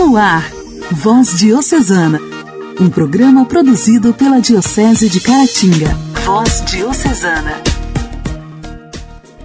No 0.00 0.16
ar, 0.16 0.50
Voz 0.92 1.38
Diocesana, 1.38 2.18
um 2.80 2.88
programa 2.88 3.44
produzido 3.44 4.14
pela 4.14 4.40
Diocese 4.40 5.10
de 5.10 5.20
Caratinga. 5.20 5.94
Voz 6.24 6.64
Diocesana. 6.64 7.62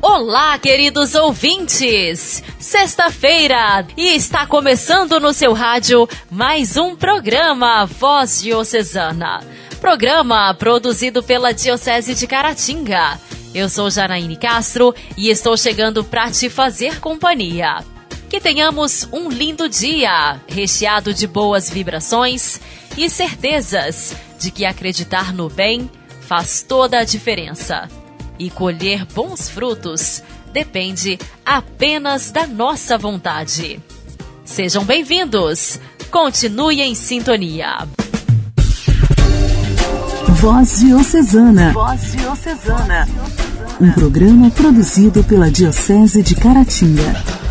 Olá, 0.01 0.57
queridos 0.57 1.13
ouvintes! 1.13 2.41
Sexta-feira 2.57 3.85
e 3.97 4.15
está 4.15 4.47
começando 4.47 5.19
no 5.19 5.33
seu 5.33 5.51
rádio 5.51 6.07
mais 6.31 6.77
um 6.77 6.95
programa 6.95 7.85
Voz 7.85 8.41
Diocesana. 8.41 9.41
Programa 9.81 10.53
produzido 10.53 11.21
pela 11.21 11.53
Diocese 11.53 12.15
de 12.15 12.25
Caratinga. 12.25 13.19
Eu 13.53 13.67
sou 13.67 13.89
Janaíne 13.89 14.37
Castro 14.37 14.95
e 15.17 15.29
estou 15.29 15.57
chegando 15.57 16.01
para 16.01 16.31
te 16.31 16.49
fazer 16.49 17.01
companhia. 17.01 17.83
Que 18.29 18.39
tenhamos 18.41 19.07
um 19.11 19.29
lindo 19.29 19.69
dia, 19.69 20.39
recheado 20.47 21.13
de 21.13 21.27
boas 21.27 21.69
vibrações 21.69 22.59
e 22.97 23.09
certezas 23.09 24.15
de 24.39 24.51
que 24.51 24.65
acreditar 24.65 25.33
no 25.33 25.49
bem 25.49 25.89
faz 26.21 26.61
toda 26.67 26.99
a 26.99 27.03
diferença. 27.03 27.89
E 28.37 28.49
colher 28.49 29.05
bons 29.05 29.49
frutos 29.49 30.23
depende 30.51 31.17
apenas 31.45 32.31
da 32.31 32.47
nossa 32.47 32.97
vontade. 32.97 33.79
Sejam 34.43 34.83
bem-vindos! 34.83 35.79
Continue 36.11 36.81
em 36.81 36.95
sintonia. 36.95 37.87
Voz 40.29 40.79
Diocesana. 40.79 41.73
Voz 41.73 42.11
Diocesana. 42.11 43.07
Um 43.81 43.91
programa 43.91 44.49
produzido 44.51 45.23
pela 45.23 45.49
Diocese 45.49 46.21
de 46.23 46.35
Caratinga. 46.35 47.44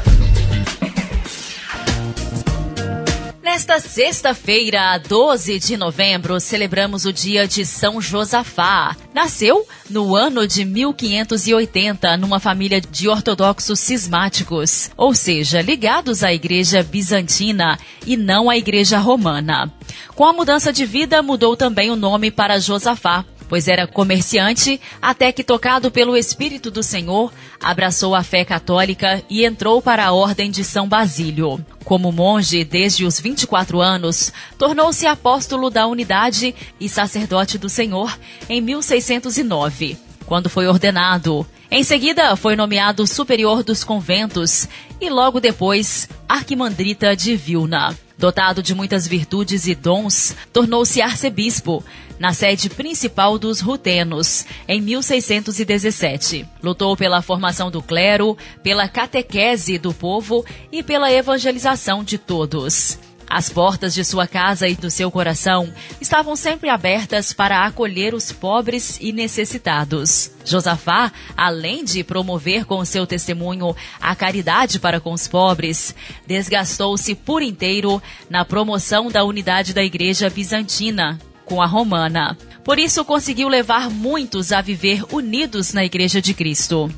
Nesta 3.66 3.88
sexta-feira, 3.88 4.98
12 4.98 5.58
de 5.58 5.74
novembro, 5.78 6.38
celebramos 6.38 7.06
o 7.06 7.12
dia 7.12 7.48
de 7.48 7.64
São 7.64 7.98
Josafá. 7.98 8.94
Nasceu 9.14 9.66
no 9.88 10.14
ano 10.14 10.46
de 10.46 10.66
1580 10.66 12.14
numa 12.18 12.38
família 12.38 12.78
de 12.78 13.08
ortodoxos 13.08 13.80
cismáticos, 13.80 14.90
ou 14.98 15.14
seja, 15.14 15.62
ligados 15.62 16.22
à 16.22 16.30
igreja 16.30 16.82
bizantina 16.82 17.78
e 18.06 18.18
não 18.18 18.50
à 18.50 18.58
igreja 18.58 18.98
romana. 18.98 19.72
Com 20.14 20.26
a 20.26 20.32
mudança 20.34 20.70
de 20.70 20.84
vida, 20.84 21.22
mudou 21.22 21.56
também 21.56 21.90
o 21.90 21.96
nome 21.96 22.30
para 22.30 22.60
Josafá, 22.60 23.24
pois 23.48 23.68
era 23.68 23.86
comerciante, 23.86 24.80
até 25.00 25.32
que, 25.32 25.44
tocado 25.44 25.90
pelo 25.90 26.16
Espírito 26.16 26.70
do 26.70 26.82
Senhor, 26.82 27.32
abraçou 27.60 28.14
a 28.14 28.22
fé 28.22 28.44
católica 28.44 29.22
e 29.28 29.44
entrou 29.44 29.80
para 29.80 30.04
a 30.04 30.12
Ordem 30.12 30.50
de 30.50 30.64
São 30.64 30.88
Basílio. 30.88 31.64
Como 31.84 32.10
monge 32.10 32.64
desde 32.64 33.04
os 33.04 33.20
24 33.20 33.80
anos, 33.80 34.32
tornou-se 34.58 35.06
apóstolo 35.06 35.68
da 35.68 35.86
unidade 35.86 36.54
e 36.80 36.88
sacerdote 36.88 37.58
do 37.58 37.68
Senhor 37.68 38.18
em 38.48 38.60
1609, 38.60 39.96
quando 40.26 40.48
foi 40.48 40.66
ordenado. 40.66 41.46
Em 41.70 41.82
seguida, 41.82 42.36
foi 42.36 42.56
nomeado 42.56 43.06
superior 43.06 43.62
dos 43.62 43.82
conventos 43.82 44.68
e 45.00 45.10
logo 45.10 45.40
depois 45.40 46.08
arquimandrita 46.28 47.16
de 47.16 47.34
Vilna. 47.36 47.96
Dotado 48.16 48.62
de 48.62 48.74
muitas 48.74 49.08
virtudes 49.08 49.66
e 49.66 49.74
dons, 49.74 50.36
tornou-se 50.52 51.02
arcebispo, 51.02 51.84
na 52.18 52.32
sede 52.32 52.70
principal 52.70 53.38
dos 53.38 53.60
Rutenos, 53.60 54.46
em 54.68 54.80
1617. 54.80 56.46
Lutou 56.62 56.96
pela 56.96 57.22
formação 57.22 57.70
do 57.70 57.82
clero, 57.82 58.38
pela 58.62 58.88
catequese 58.88 59.78
do 59.78 59.92
povo 59.92 60.44
e 60.70 60.82
pela 60.82 61.10
evangelização 61.10 62.04
de 62.04 62.16
todos. 62.16 62.98
As 63.34 63.50
portas 63.50 63.92
de 63.92 64.04
sua 64.04 64.28
casa 64.28 64.68
e 64.68 64.76
do 64.76 64.88
seu 64.88 65.10
coração 65.10 65.74
estavam 66.00 66.36
sempre 66.36 66.68
abertas 66.68 67.32
para 67.32 67.66
acolher 67.66 68.14
os 68.14 68.30
pobres 68.30 68.96
e 69.00 69.12
necessitados. 69.12 70.30
Josafá, 70.44 71.10
além 71.36 71.84
de 71.84 72.04
promover 72.04 72.64
com 72.64 72.84
seu 72.84 73.04
testemunho 73.08 73.74
a 74.00 74.14
caridade 74.14 74.78
para 74.78 75.00
com 75.00 75.12
os 75.12 75.26
pobres, 75.26 75.96
desgastou-se 76.24 77.12
por 77.16 77.42
inteiro 77.42 78.00
na 78.30 78.44
promoção 78.44 79.10
da 79.10 79.24
unidade 79.24 79.74
da 79.74 79.82
Igreja 79.82 80.30
Bizantina 80.30 81.18
com 81.44 81.60
a 81.60 81.66
romana. 81.66 82.38
Por 82.62 82.78
isso 82.78 83.04
conseguiu 83.04 83.48
levar 83.48 83.90
muitos 83.90 84.52
a 84.52 84.60
viver 84.60 85.02
unidos 85.12 85.72
na 85.72 85.84
Igreja 85.84 86.22
de 86.22 86.34
Cristo. 86.34 86.88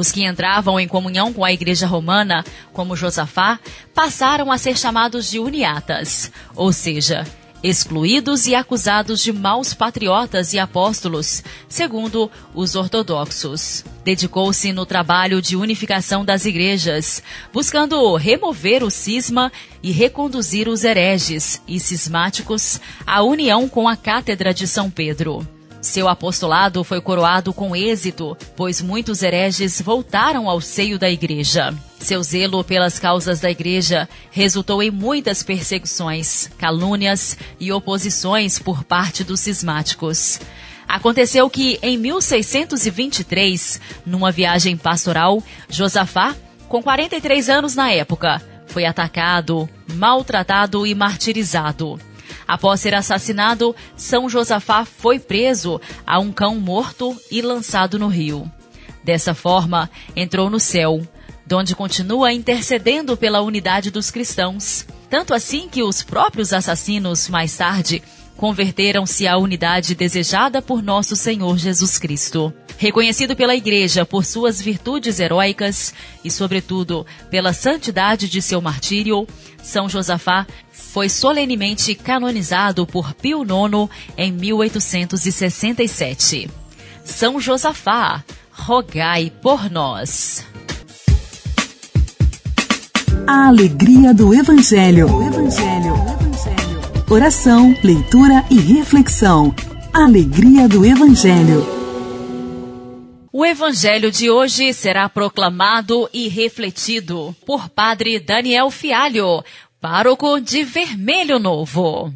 Os 0.00 0.10
que 0.10 0.24
entravam 0.24 0.80
em 0.80 0.88
comunhão 0.88 1.30
com 1.30 1.44
a 1.44 1.52
Igreja 1.52 1.86
Romana, 1.86 2.42
como 2.72 2.96
Josafá, 2.96 3.60
passaram 3.94 4.50
a 4.50 4.56
ser 4.56 4.74
chamados 4.74 5.30
de 5.30 5.38
uniatas, 5.38 6.32
ou 6.56 6.72
seja, 6.72 7.26
excluídos 7.62 8.46
e 8.46 8.54
acusados 8.54 9.20
de 9.20 9.30
maus 9.30 9.74
patriotas 9.74 10.54
e 10.54 10.58
apóstolos, 10.58 11.44
segundo 11.68 12.30
os 12.54 12.76
ortodoxos. 12.76 13.84
Dedicou-se 14.02 14.72
no 14.72 14.86
trabalho 14.86 15.42
de 15.42 15.54
unificação 15.54 16.24
das 16.24 16.46
igrejas, 16.46 17.22
buscando 17.52 18.16
remover 18.16 18.82
o 18.82 18.90
cisma 18.90 19.52
e 19.82 19.92
reconduzir 19.92 20.66
os 20.66 20.82
hereges 20.82 21.60
e 21.68 21.78
cismáticos 21.78 22.80
à 23.06 23.22
união 23.22 23.68
com 23.68 23.86
a 23.86 23.98
Cátedra 23.98 24.54
de 24.54 24.66
São 24.66 24.90
Pedro. 24.90 25.46
Seu 25.80 26.08
apostolado 26.08 26.84
foi 26.84 27.00
coroado 27.00 27.54
com 27.54 27.74
êxito, 27.74 28.36
pois 28.54 28.82
muitos 28.82 29.22
hereges 29.22 29.80
voltaram 29.80 30.48
ao 30.48 30.60
seio 30.60 30.98
da 30.98 31.10
igreja. 31.10 31.74
Seu 31.98 32.22
zelo 32.22 32.62
pelas 32.62 32.98
causas 32.98 33.40
da 33.40 33.50
igreja 33.50 34.06
resultou 34.30 34.82
em 34.82 34.90
muitas 34.90 35.42
perseguições, 35.42 36.50
calúnias 36.58 37.36
e 37.58 37.72
oposições 37.72 38.58
por 38.58 38.84
parte 38.84 39.24
dos 39.24 39.40
cismáticos. 39.40 40.38
Aconteceu 40.86 41.48
que, 41.48 41.78
em 41.82 41.96
1623, 41.96 43.80
numa 44.04 44.30
viagem 44.30 44.76
pastoral, 44.76 45.42
Josafá, 45.68 46.36
com 46.68 46.82
43 46.82 47.48
anos 47.48 47.74
na 47.74 47.90
época, 47.90 48.42
foi 48.66 48.84
atacado, 48.84 49.68
maltratado 49.94 50.86
e 50.86 50.94
martirizado. 50.94 51.98
Após 52.46 52.80
ser 52.80 52.94
assassinado, 52.94 53.74
São 53.96 54.28
Josafá 54.28 54.84
foi 54.84 55.18
preso 55.18 55.80
a 56.06 56.18
um 56.18 56.32
cão 56.32 56.58
morto 56.58 57.16
e 57.30 57.42
lançado 57.42 57.98
no 57.98 58.08
rio. 58.08 58.50
Dessa 59.02 59.34
forma, 59.34 59.90
entrou 60.14 60.50
no 60.50 60.60
céu, 60.60 61.00
donde 61.46 61.74
continua 61.74 62.32
intercedendo 62.32 63.16
pela 63.16 63.40
unidade 63.40 63.90
dos 63.90 64.10
cristãos. 64.10 64.86
Tanto 65.08 65.34
assim 65.34 65.68
que 65.68 65.82
os 65.82 66.02
próprios 66.02 66.52
assassinos, 66.52 67.28
mais 67.28 67.56
tarde, 67.56 68.02
converteram-se 68.36 69.26
à 69.26 69.36
unidade 69.36 69.94
desejada 69.94 70.62
por 70.62 70.82
nosso 70.82 71.16
Senhor 71.16 71.58
Jesus 71.58 71.98
Cristo. 71.98 72.54
Reconhecido 72.80 73.36
pela 73.36 73.54
Igreja 73.54 74.04
por 74.06 74.24
suas 74.24 74.58
virtudes 74.58 75.20
heróicas 75.20 75.92
e, 76.24 76.30
sobretudo, 76.30 77.06
pela 77.28 77.52
santidade 77.52 78.26
de 78.26 78.40
seu 78.40 78.62
martírio, 78.62 79.26
São 79.62 79.86
Josafá 79.86 80.46
foi 80.72 81.10
solenemente 81.10 81.94
canonizado 81.94 82.86
por 82.86 83.12
Pio 83.12 83.42
IX 83.42 83.90
em 84.16 84.32
1867. 84.32 86.48
São 87.04 87.38
Josafá, 87.38 88.24
rogai 88.50 89.30
por 89.42 89.70
nós. 89.70 90.46
A 93.26 93.48
alegria 93.48 94.14
do 94.14 94.32
Evangelho. 94.32 95.06
Evangelho. 95.06 95.94
Evangelho. 96.18 96.80
Oração, 97.10 97.76
leitura 97.84 98.42
e 98.48 98.58
reflexão. 98.58 99.54
Alegria 99.92 100.66
do 100.66 100.86
Evangelho. 100.86 101.79
O 103.32 103.46
Evangelho 103.46 104.10
de 104.10 104.28
hoje 104.28 104.72
será 104.72 105.08
proclamado 105.08 106.10
e 106.12 106.26
refletido 106.26 107.34
por 107.46 107.68
Padre 107.68 108.18
Daniel 108.18 108.72
Fialho, 108.72 109.44
pároco 109.80 110.40
de 110.40 110.64
Vermelho 110.64 111.38
Novo. 111.38 112.12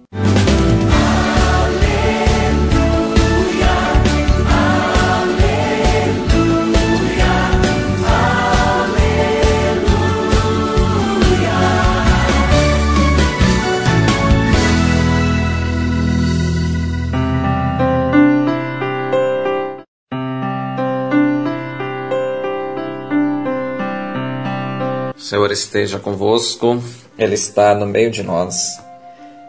Senhor 25.24 25.50
esteja 25.50 25.98
convosco, 25.98 26.82
Ele 27.16 27.34
está 27.34 27.74
no 27.74 27.86
meio 27.86 28.10
de 28.10 28.22
nós. 28.22 28.78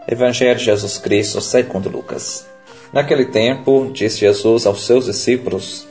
Evangelho 0.08 0.58
de 0.58 0.64
Jesus 0.64 0.98
Cristo 0.98 1.42
segundo 1.42 1.90
Lucas. 1.90 2.48
Naquele 2.94 3.26
tempo, 3.26 3.92
disse 3.92 4.20
Jesus 4.20 4.66
aos 4.66 4.86
seus 4.86 5.04
discípulos: 5.04 5.86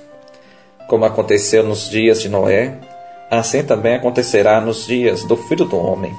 Como 0.88 1.04
aconteceu 1.04 1.62
nos 1.62 1.90
dias 1.90 2.22
de 2.22 2.30
Noé, 2.30 2.78
assim 3.30 3.62
também 3.62 3.96
acontecerá 3.96 4.58
nos 4.58 4.86
dias 4.86 5.22
do 5.24 5.36
Filho 5.36 5.66
do 5.66 5.76
Homem. 5.76 6.14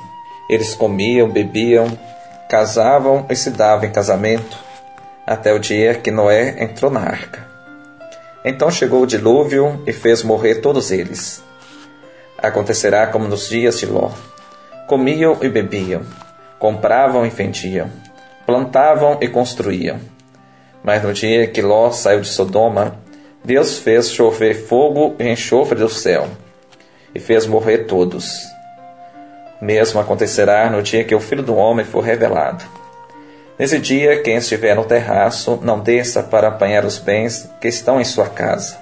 Eles 0.48 0.76
comiam, 0.76 1.28
bebiam, 1.28 1.88
casavam 2.48 3.26
e 3.32 3.36
se 3.36 3.50
davam 3.50 3.90
em 3.90 3.92
casamento, 3.92 4.60
até 5.26 5.52
o 5.52 5.58
dia 5.58 5.96
que 5.96 6.12
Noé 6.12 6.64
entrou 6.64 6.92
na 6.92 7.00
arca. 7.00 7.48
Então 8.46 8.70
chegou 8.70 9.02
o 9.02 9.08
dilúvio 9.08 9.82
e 9.88 9.92
fez 9.92 10.22
morrer 10.22 10.62
todos 10.62 10.92
eles. 10.92 11.44
Acontecerá 12.46 13.08
como 13.08 13.28
nos 13.28 13.50
dias 13.50 13.80
de 13.80 13.88
Ló: 13.88 14.12
comiam 14.88 15.36
e 15.42 15.50
bebiam, 15.50 16.04
compravam 16.60 17.26
e 17.26 17.30
vendiam, 17.30 17.90
plantavam 18.46 19.18
e 19.20 19.28
construíam. 19.28 20.00
Mas 20.84 21.02
no 21.02 21.12
dia 21.12 21.48
que 21.48 21.60
Ló 21.60 21.90
saiu 21.90 22.22
de 22.22 22.28
Sodoma, 22.28 23.00
Deus 23.44 23.80
fez 23.80 24.12
chover 24.12 24.54
fogo 24.54 25.16
e 25.18 25.28
enxofre 25.28 25.80
do 25.80 25.90
céu, 25.90 26.28
e 27.16 27.20
fez 27.20 27.48
morrer 27.48 27.86
todos. 27.86 28.44
Mesmo 29.60 30.00
acontecerá 30.00 30.70
no 30.70 30.84
dia 30.84 31.04
que 31.04 31.16
o 31.16 31.20
Filho 31.20 31.42
do 31.42 31.56
Homem 31.56 31.84
for 31.84 32.02
revelado. 32.02 32.64
Nesse 33.58 33.80
dia, 33.80 34.22
quem 34.22 34.36
estiver 34.36 34.76
no 34.76 34.86
terraço, 34.86 35.58
não 35.64 35.80
desça 35.80 36.22
para 36.22 36.50
apanhar 36.50 36.86
os 36.86 37.00
bens 37.00 37.50
que 37.60 37.68
estão 37.68 38.00
em 38.00 38.04
sua 38.04 38.28
casa. 38.28 38.78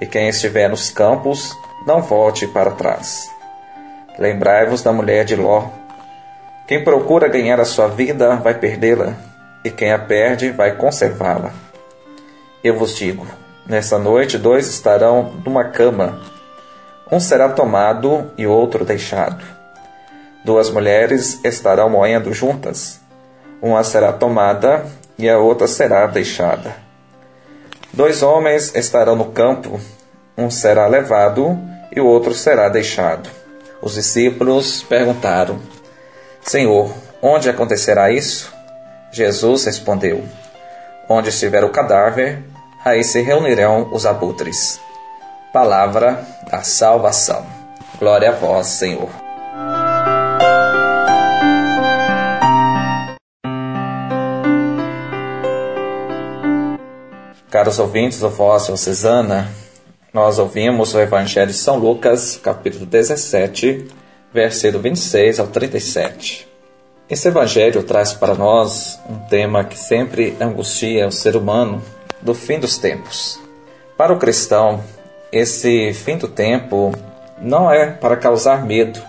E 0.00 0.06
quem 0.06 0.28
estiver 0.28 0.68
nos 0.68 0.88
campos, 0.90 1.52
não 1.86 2.02
volte 2.02 2.46
para 2.46 2.70
trás. 2.70 3.30
Lembrai-vos 4.18 4.82
da 4.82 4.92
mulher 4.92 5.24
de 5.24 5.36
Ló. 5.36 5.68
Quem 6.66 6.84
procura 6.84 7.28
ganhar 7.28 7.60
a 7.60 7.64
sua 7.64 7.88
vida 7.88 8.36
vai 8.36 8.54
perdê-la, 8.54 9.14
e 9.64 9.70
quem 9.70 9.92
a 9.92 9.98
perde 9.98 10.50
vai 10.50 10.76
conservá-la. 10.76 11.52
Eu 12.62 12.78
vos 12.78 12.94
digo: 12.94 13.26
nessa 13.66 13.98
noite 13.98 14.38
dois 14.38 14.66
estarão 14.68 15.32
numa 15.44 15.64
cama, 15.64 16.20
um 17.10 17.18
será 17.18 17.48
tomado 17.48 18.30
e 18.36 18.46
outro 18.46 18.84
deixado. 18.84 19.44
Duas 20.44 20.70
mulheres 20.70 21.40
estarão 21.44 21.88
moendo 21.88 22.32
juntas 22.32 23.02
uma 23.62 23.84
será 23.84 24.12
tomada 24.12 24.84
e 25.16 25.30
a 25.30 25.38
outra 25.38 25.68
será 25.68 26.04
deixada. 26.08 26.74
Dois 27.92 28.20
homens 28.20 28.74
estarão 28.74 29.14
no 29.14 29.26
campo, 29.26 29.80
um 30.36 30.50
será 30.50 30.88
levado 30.88 31.56
e 31.94 32.00
o 32.00 32.06
outro 32.06 32.34
será 32.34 32.68
deixado. 32.68 33.28
Os 33.80 33.94
discípulos 33.94 34.82
perguntaram: 34.82 35.60
Senhor, 36.40 36.92
onde 37.20 37.50
acontecerá 37.50 38.10
isso? 38.10 38.52
Jesus 39.12 39.64
respondeu: 39.64 40.24
Onde 41.08 41.28
estiver 41.28 41.62
o 41.62 41.70
cadáver, 41.70 42.42
aí 42.84 43.04
se 43.04 43.20
reunirão 43.20 43.90
os 43.92 44.06
abutres. 44.06 44.80
Palavra 45.52 46.26
da 46.50 46.62
salvação. 46.62 47.44
Glória 47.98 48.30
a 48.30 48.32
vós, 48.32 48.68
Senhor. 48.68 49.10
Caros 57.50 57.78
ouvintes 57.78 58.18
do 58.18 58.30
Voz 58.30 58.64
Diocesana, 58.64 59.46
nós 60.12 60.38
ouvimos 60.38 60.94
o 60.94 61.00
Evangelho 61.00 61.50
de 61.50 61.56
São 61.56 61.78
Lucas, 61.78 62.36
capítulo 62.36 62.84
17, 62.84 63.88
versículo 64.32 64.82
26 64.82 65.40
ao 65.40 65.46
37. 65.46 66.46
Esse 67.08 67.28
Evangelho 67.28 67.82
traz 67.82 68.12
para 68.12 68.34
nós 68.34 69.00
um 69.08 69.18
tema 69.20 69.64
que 69.64 69.78
sempre 69.78 70.36
angustia 70.38 71.06
o 71.06 71.12
ser 71.12 71.34
humano 71.34 71.82
do 72.20 72.34
fim 72.34 72.60
dos 72.60 72.76
tempos. 72.76 73.40
Para 73.96 74.12
o 74.12 74.18
cristão, 74.18 74.84
esse 75.32 75.94
fim 75.94 76.18
do 76.18 76.28
tempo 76.28 76.92
não 77.40 77.72
é 77.72 77.90
para 77.90 78.16
causar 78.16 78.66
medo, 78.66 79.00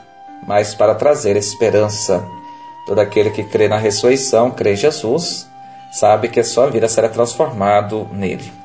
mas 0.47 0.73
para 0.73 0.95
trazer 0.95 1.35
esperança. 1.35 2.23
Todo 2.85 2.99
aquele 2.99 3.29
que 3.29 3.43
crê 3.43 3.67
na 3.67 3.77
ressurreição, 3.77 4.51
crê 4.51 4.71
em 4.71 4.77
Jesus, 4.77 5.45
sabe 5.91 6.29
que 6.29 6.39
a 6.39 6.45
sua 6.45 6.69
vida 6.69 6.87
será 6.87 7.09
transformado 7.09 8.07
nele. 8.13 8.62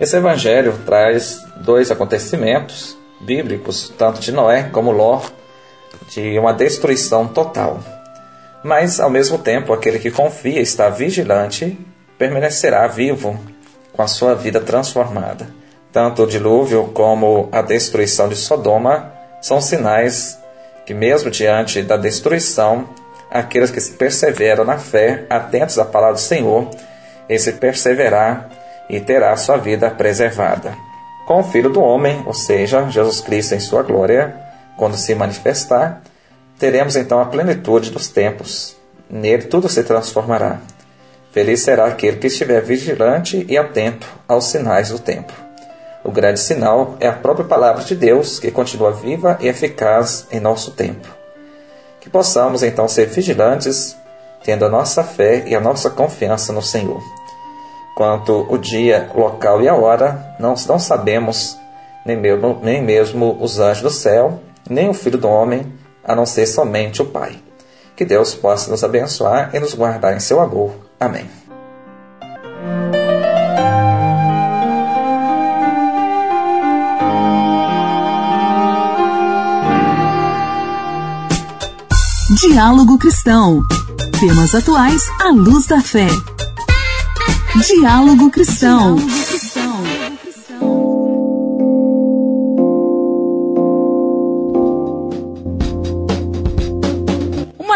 Esse 0.00 0.16
evangelho 0.16 0.80
traz 0.86 1.44
dois 1.56 1.90
acontecimentos 1.90 2.96
bíblicos, 3.20 3.92
tanto 3.98 4.18
de 4.18 4.32
Noé 4.32 4.62
como 4.72 4.90
Ló, 4.90 5.20
de 6.08 6.38
uma 6.38 6.54
destruição 6.54 7.28
total. 7.28 7.80
Mas, 8.64 8.98
ao 8.98 9.10
mesmo 9.10 9.36
tempo, 9.36 9.74
aquele 9.74 9.98
que 9.98 10.10
confia 10.10 10.58
está 10.58 10.88
vigilante 10.88 11.78
permanecerá 12.16 12.86
vivo 12.86 13.38
com 13.92 14.00
a 14.00 14.06
sua 14.06 14.34
vida 14.34 14.58
transformada. 14.58 15.46
Tanto 15.92 16.22
o 16.22 16.26
dilúvio 16.26 16.88
como 16.94 17.50
a 17.52 17.60
destruição 17.60 18.26
de 18.26 18.36
Sodoma 18.36 19.12
são 19.42 19.60
sinais 19.60 20.38
que, 20.86 20.94
mesmo 20.94 21.30
diante 21.30 21.82
da 21.82 21.98
destruição, 21.98 22.88
aqueles 23.30 23.70
que 23.70 23.80
perseveram 23.98 24.64
na 24.64 24.78
fé, 24.78 25.26
atentos 25.28 25.78
à 25.78 25.84
palavra 25.84 26.14
do 26.14 26.20
Senhor, 26.20 26.70
esse 27.28 27.52
perseverar 27.52 28.59
e 28.90 29.00
terá 29.00 29.36
sua 29.36 29.56
vida 29.56 29.90
preservada. 29.90 30.74
Com 31.26 31.40
o 31.40 31.44
Filho 31.44 31.70
do 31.70 31.80
Homem, 31.80 32.22
ou 32.26 32.34
seja, 32.34 32.88
Jesus 32.90 33.20
Cristo 33.20 33.54
em 33.54 33.60
sua 33.60 33.82
glória, 33.82 34.34
quando 34.76 34.96
se 34.96 35.14
manifestar, 35.14 36.02
teremos 36.58 36.96
então 36.96 37.20
a 37.20 37.26
plenitude 37.26 37.90
dos 37.90 38.08
tempos. 38.08 38.76
Nele 39.08 39.44
tudo 39.44 39.68
se 39.68 39.82
transformará. 39.82 40.58
Feliz 41.32 41.60
será 41.60 41.86
aquele 41.86 42.16
que 42.16 42.26
estiver 42.26 42.60
vigilante 42.60 43.46
e 43.48 43.56
atento 43.56 44.06
aos 44.26 44.46
sinais 44.46 44.88
do 44.88 44.98
tempo. 44.98 45.32
O 46.02 46.10
grande 46.10 46.40
sinal 46.40 46.96
é 46.98 47.06
a 47.06 47.12
própria 47.12 47.46
palavra 47.46 47.84
de 47.84 47.94
Deus, 47.94 48.38
que 48.38 48.50
continua 48.50 48.90
viva 48.90 49.38
e 49.40 49.46
eficaz 49.46 50.26
em 50.32 50.40
nosso 50.40 50.72
tempo 50.72 51.20
que 52.00 52.08
possamos 52.08 52.62
então 52.62 52.88
ser 52.88 53.06
vigilantes, 53.06 53.96
tendo 54.42 54.64
a 54.64 54.68
nossa 54.68 55.04
fé 55.04 55.44
e 55.46 55.54
a 55.54 55.60
nossa 55.60 55.90
confiança 55.90 56.52
no 56.52 56.62
Senhor. 56.62 57.02
Quanto 58.00 58.46
o 58.48 58.56
dia, 58.56 59.10
local 59.14 59.60
e 59.60 59.68
a 59.68 59.74
hora, 59.74 60.34
não, 60.40 60.54
não 60.66 60.78
sabemos, 60.78 61.58
nem 62.06 62.16
mesmo, 62.16 62.58
nem 62.62 62.82
mesmo 62.82 63.36
os 63.38 63.60
anjos 63.60 63.82
do 63.82 63.90
céu, 63.90 64.40
nem 64.70 64.88
o 64.88 64.94
Filho 64.94 65.18
do 65.18 65.28
Homem, 65.28 65.70
a 66.02 66.16
não 66.16 66.24
ser 66.24 66.46
somente 66.46 67.02
o 67.02 67.04
Pai. 67.04 67.36
Que 67.94 68.06
Deus 68.06 68.34
possa 68.34 68.70
nos 68.70 68.82
abençoar 68.82 69.50
e 69.52 69.60
nos 69.60 69.74
guardar 69.74 70.16
em 70.16 70.18
seu 70.18 70.40
amor. 70.40 70.72
Amém. 70.98 71.28
Diálogo 82.40 82.96
Cristão. 82.96 83.60
Temas 84.18 84.54
atuais 84.54 85.02
à 85.20 85.28
luz 85.28 85.66
da 85.66 85.82
fé. 85.82 86.06
Diálogo 87.58 88.30
Cristão. 88.30 88.96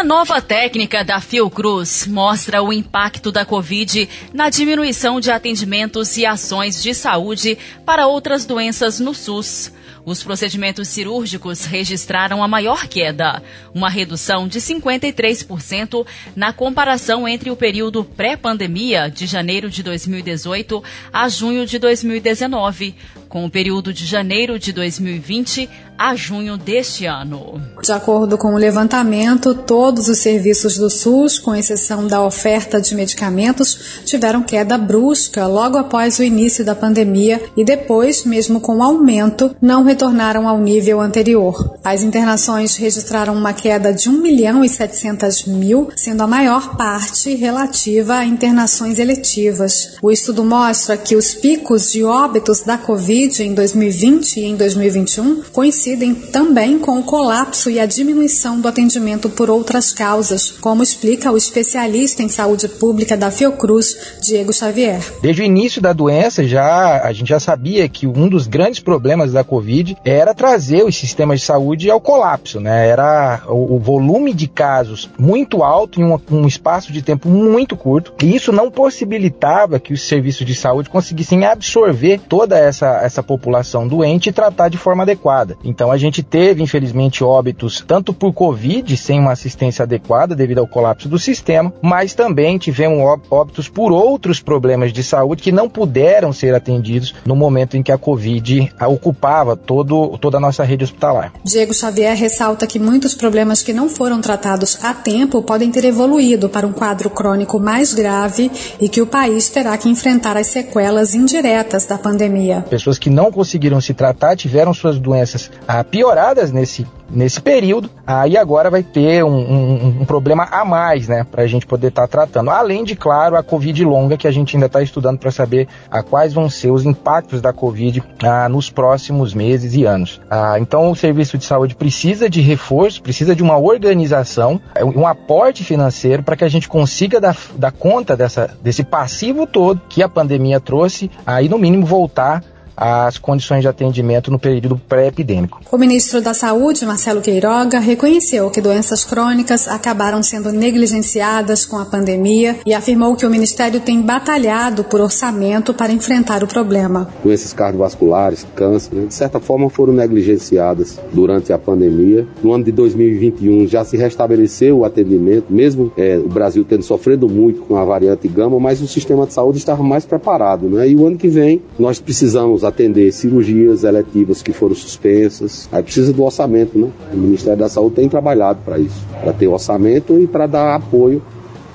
Nova 0.05 0.39
técnica 0.39 1.03
da 1.03 1.19
Fiocruz 1.19 2.05
mostra 2.05 2.61
o 2.61 2.71
impacto 2.71 3.31
da 3.31 3.43
Covid 3.43 4.07
na 4.31 4.51
diminuição 4.51 5.19
de 5.19 5.31
atendimentos 5.31 6.15
e 6.15 6.27
ações 6.27 6.81
de 6.81 6.93
saúde 6.93 7.57
para 7.83 8.05
outras 8.05 8.45
doenças 8.45 8.99
no 8.99 9.15
SUS. 9.15 9.73
Os 10.05 10.21
procedimentos 10.21 10.87
cirúrgicos 10.87 11.65
registraram 11.65 12.43
a 12.43 12.47
maior 12.47 12.87
queda, 12.87 13.41
uma 13.73 13.89
redução 13.89 14.47
de 14.47 14.59
53% 14.59 16.05
na 16.35 16.53
comparação 16.53 17.27
entre 17.27 17.49
o 17.49 17.55
período 17.55 18.03
pré-pandemia, 18.03 19.09
de 19.09 19.25
janeiro 19.25 19.67
de 19.67 19.81
2018 19.81 20.83
a 21.11 21.27
junho 21.27 21.65
de 21.65 21.79
2019, 21.79 22.93
com 23.35 23.43
o 23.43 23.49
período 23.49 23.91
de 23.91 24.05
janeiro 24.05 24.57
de 24.57 24.71
2020 24.71 25.69
a 25.97 26.15
junho 26.15 26.57
deste 26.57 27.05
ano. 27.05 27.61
De 27.81 27.91
acordo 27.91 28.37
com 28.37 28.53
o 28.53 28.57
levantamento, 28.57 29.53
todos 29.53 30.07
os 30.07 30.19
serviços 30.19 30.77
do 30.77 30.89
SUS, 30.89 31.37
com 31.39 31.55
exceção 31.55 32.07
da 32.07 32.23
oferta 32.23 32.79
de 32.79 32.95
medicamentos, 32.95 34.01
tiveram 34.05 34.41
queda 34.41 34.77
brusca 34.77 35.47
logo 35.47 35.77
após 35.77 36.17
o 36.17 36.23
início 36.23 36.63
da 36.63 36.75
pandemia 36.75 37.41
e 37.57 37.65
depois, 37.65 38.23
mesmo 38.23 38.59
com 38.61 38.77
o 38.77 38.83
aumento, 38.83 39.55
não 39.61 39.83
retornaram 39.83 40.47
ao 40.47 40.59
nível 40.59 41.01
anterior. 41.01 41.77
As 41.83 42.03
internações 42.03 42.77
registraram 42.77 43.33
uma 43.35 43.53
queda 43.53 43.93
de 43.93 44.09
1 44.09 44.13
milhão 44.21 44.63
e 44.63 44.69
700 44.69 45.45
mil, 45.45 45.89
sendo 45.95 46.23
a 46.23 46.27
maior 46.27 46.77
parte 46.77 47.35
relativa 47.35 48.15
a 48.15 48.25
internações 48.25 48.97
eletivas. 48.97 49.97
O 50.01 50.11
estudo 50.11 50.43
mostra 50.43 50.97
que 50.97 51.15
os 51.15 51.33
picos 51.33 51.91
de 51.91 52.03
óbitos 52.03 52.61
da 52.61 52.77
Covid 52.77 53.24
Covid 53.25 53.43
em 53.43 53.53
2020 53.53 54.39
e 54.39 54.45
em 54.45 54.55
2021 54.55 55.43
coincidem 55.51 56.13
também 56.13 56.77
com 56.77 56.99
o 56.99 57.03
colapso 57.03 57.69
e 57.69 57.79
a 57.79 57.85
diminuição 57.85 58.59
do 58.59 58.67
atendimento 58.67 59.29
por 59.29 59.49
outras 59.49 59.91
causas, 59.91 60.51
como 60.51 60.83
explica 60.83 61.31
o 61.31 61.37
especialista 61.37 62.21
em 62.21 62.29
saúde 62.29 62.67
pública 62.67 63.17
da 63.17 63.31
Fiocruz, 63.31 64.17
Diego 64.21 64.53
Xavier. 64.53 65.01
Desde 65.21 65.41
o 65.41 65.45
início 65.45 65.81
da 65.81 65.93
doença, 65.93 66.43
já 66.47 67.01
a 67.03 67.11
gente 67.13 67.29
já 67.29 67.39
sabia 67.39 67.87
que 67.89 68.05
um 68.05 68.27
dos 68.27 68.47
grandes 68.47 68.79
problemas 68.79 69.31
da 69.31 69.43
Covid 69.43 69.97
era 70.05 70.33
trazer 70.33 70.83
os 70.83 70.95
sistemas 70.95 71.39
de 71.39 71.45
saúde 71.45 71.89
ao 71.89 72.01
colapso, 72.01 72.59
né? 72.59 72.87
Era 72.87 73.41
o, 73.47 73.75
o 73.75 73.79
volume 73.79 74.33
de 74.33 74.47
casos 74.47 75.09
muito 75.17 75.63
alto 75.63 75.99
em 75.99 76.03
um, 76.03 76.19
um 76.31 76.47
espaço 76.47 76.91
de 76.91 77.01
tempo 77.01 77.29
muito 77.29 77.75
curto, 77.75 78.13
e 78.21 78.35
isso 78.35 78.51
não 78.51 78.69
possibilitava 78.69 79.79
que 79.79 79.93
os 79.93 80.07
serviços 80.07 80.45
de 80.45 80.53
saúde 80.53 80.89
conseguissem 80.89 81.45
absorver 81.45 82.19
toda 82.27 82.57
essa, 82.57 82.99
essa 83.01 83.14
população 83.23 83.87
doente 83.87 84.29
e 84.29 84.33
tratar 84.33 84.69
de 84.69 84.77
forma 84.77 85.03
adequada. 85.03 85.57
Então 85.63 85.91
a 85.91 85.97
gente 85.97 86.23
teve, 86.23 86.63
infelizmente, 86.63 87.23
óbitos 87.23 87.83
tanto 87.85 88.13
por 88.13 88.33
Covid, 88.33 88.95
sem 88.97 89.19
uma 89.19 89.31
assistência 89.31 89.83
adequada 89.83 90.35
devido 90.35 90.59
ao 90.59 90.67
colapso 90.67 91.07
do 91.07 91.19
sistema, 91.19 91.73
mas 91.81 92.13
também 92.13 92.57
tivemos 92.57 93.19
óbitos 93.29 93.69
por 93.69 93.91
outros 93.91 94.39
problemas 94.39 94.91
de 94.91 95.03
saúde 95.03 95.43
que 95.43 95.51
não 95.51 95.69
puderam 95.69 96.33
ser 96.33 96.53
atendidos 96.53 97.13
no 97.25 97.35
momento 97.35 97.77
em 97.77 97.83
que 97.83 97.91
a 97.91 97.97
Covid 97.97 98.71
ocupava 98.87 99.55
todo, 99.55 100.17
toda 100.17 100.37
a 100.37 100.39
nossa 100.39 100.63
rede 100.63 100.83
hospitalar. 100.83 101.33
Diego 101.43 101.73
Xavier 101.73 102.15
ressalta 102.15 102.67
que 102.67 102.79
muitos 102.79 103.15
problemas 103.15 103.61
que 103.61 103.73
não 103.73 103.89
foram 103.89 104.21
tratados 104.21 104.83
a 104.83 104.93
tempo 104.93 105.41
podem 105.41 105.71
ter 105.71 105.85
evoluído 105.85 106.49
para 106.49 106.67
um 106.67 106.73
quadro 106.73 107.09
crônico 107.09 107.59
mais 107.59 107.93
grave 107.93 108.51
e 108.79 108.89
que 108.89 109.01
o 109.01 109.07
país 109.07 109.49
terá 109.49 109.77
que 109.77 109.89
enfrentar 109.89 110.37
as 110.37 110.47
sequelas 110.47 111.13
indiretas 111.13 111.85
da 111.85 111.97
pandemia. 111.97 112.65
Pessoas 112.69 112.94
que 112.99 113.09
não 113.09 113.31
conseguiram 113.31 113.79
se 113.81 113.93
tratar 113.93 114.35
tiveram 114.35 114.73
suas 114.73 114.97
doenças 114.99 115.51
ah, 115.67 115.83
pioradas 115.83 116.51
nesse 116.51 116.85
nesse 117.09 117.41
período, 117.41 117.89
aí 118.05 118.37
agora 118.37 118.69
vai 118.69 118.83
ter 118.83 119.23
um, 119.23 119.29
um, 119.29 119.87
um 120.01 120.05
problema 120.05 120.47
a 120.51 120.65
mais, 120.65 121.07
né, 121.07 121.25
para 121.29 121.43
a 121.43 121.47
gente 121.47 121.65
poder 121.65 121.87
estar 121.87 122.03
tá 122.03 122.07
tratando. 122.07 122.49
Além 122.49 122.83
de, 122.83 122.95
claro, 122.95 123.35
a 123.35 123.43
Covid 123.43 123.83
longa, 123.83 124.17
que 124.17 124.27
a 124.27 124.31
gente 124.31 124.55
ainda 124.55 124.65
está 124.65 124.81
estudando 124.81 125.19
para 125.19 125.31
saber 125.31 125.67
a, 125.89 126.01
quais 126.01 126.33
vão 126.33 126.49
ser 126.49 126.71
os 126.71 126.85
impactos 126.85 127.41
da 127.41 127.53
Covid 127.53 128.03
ah, 128.23 128.49
nos 128.49 128.69
próximos 128.69 129.33
meses 129.33 129.73
e 129.75 129.85
anos. 129.85 130.19
Ah, 130.29 130.57
então, 130.59 130.91
o 130.91 130.95
serviço 130.95 131.37
de 131.37 131.45
saúde 131.45 131.75
precisa 131.75 132.29
de 132.29 132.41
reforço, 132.41 133.01
precisa 133.01 133.35
de 133.35 133.43
uma 133.43 133.57
organização, 133.57 134.59
um 134.95 135.07
aporte 135.07 135.63
financeiro 135.63 136.23
para 136.23 136.35
que 136.35 136.43
a 136.43 136.49
gente 136.49 136.67
consiga 136.67 137.19
dar, 137.19 137.37
dar 137.55 137.71
conta 137.71 138.15
dessa, 138.15 138.55
desse 138.61 138.83
passivo 138.83 139.45
todo 139.45 139.81
que 139.89 140.01
a 140.01 140.09
pandemia 140.09 140.59
trouxe, 140.59 141.09
aí 141.25 141.47
no 141.47 141.57
mínimo 141.57 141.85
voltar 141.85 142.43
as 142.75 143.17
condições 143.17 143.61
de 143.61 143.67
atendimento 143.67 144.31
no 144.31 144.39
período 144.39 144.77
pré-epidêmico. 144.77 145.61
O 145.71 145.77
ministro 145.77 146.21
da 146.21 146.33
Saúde, 146.33 146.85
Marcelo 146.85 147.21
Queiroga, 147.21 147.79
reconheceu 147.79 148.49
que 148.49 148.61
doenças 148.61 149.05
crônicas 149.05 149.67
acabaram 149.67 150.21
sendo 150.21 150.51
negligenciadas 150.51 151.65
com 151.65 151.77
a 151.77 151.85
pandemia 151.85 152.57
e 152.65 152.73
afirmou 152.73 153.15
que 153.15 153.25
o 153.25 153.29
ministério 153.29 153.79
tem 153.79 154.01
batalhado 154.01 154.83
por 154.83 154.99
orçamento 154.99 155.73
para 155.73 155.91
enfrentar 155.91 156.43
o 156.43 156.47
problema. 156.47 157.09
Doenças 157.23 157.53
cardiovasculares, 157.53 158.45
câncer, 158.55 158.95
né, 158.95 159.05
de 159.07 159.13
certa 159.13 159.39
forma 159.39 159.69
foram 159.69 159.93
negligenciadas 159.93 160.99
durante 161.13 161.53
a 161.53 161.57
pandemia. 161.57 162.27
No 162.43 162.53
ano 162.53 162.63
de 162.63 162.71
2021 162.71 163.67
já 163.67 163.83
se 163.85 163.95
restabeleceu 163.97 164.79
o 164.79 164.85
atendimento, 164.85 165.45
mesmo 165.49 165.91
é, 165.97 166.17
o 166.17 166.27
Brasil 166.27 166.65
tendo 166.67 166.83
sofrido 166.83 167.29
muito 167.29 167.61
com 167.61 167.77
a 167.77 167.85
variante 167.85 168.27
gama, 168.27 168.59
mas 168.59 168.81
o 168.81 168.87
sistema 168.87 169.25
de 169.25 169.33
saúde 169.33 169.57
estava 169.57 169.81
mais 169.83 170.05
preparado. 170.05 170.67
Né? 170.67 170.89
E 170.89 170.95
o 170.95 171.05
ano 171.05 171.17
que 171.17 171.27
vem 171.27 171.61
nós 171.77 171.99
precisamos 171.99 172.64
atender 172.65 173.11
cirurgias 173.11 173.83
eletivas 173.83 174.41
que 174.41 174.53
foram 174.53 174.75
suspensas. 174.75 175.69
Aí 175.71 175.83
precisa 175.83 176.11
do 176.11 176.23
orçamento, 176.23 176.77
né? 176.77 176.89
O 177.13 177.17
Ministério 177.17 177.59
da 177.59 177.69
Saúde 177.69 177.95
tem 177.95 178.09
trabalhado 178.09 178.59
para 178.63 178.79
isso, 178.79 179.05
para 179.21 179.33
ter 179.33 179.47
orçamento 179.47 180.19
e 180.19 180.27
para 180.27 180.47
dar 180.47 180.75
apoio 180.75 181.21